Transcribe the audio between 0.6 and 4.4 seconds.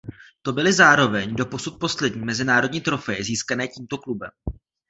zároveň doposud poslední mezinárodní trofeje získané tímto klubem.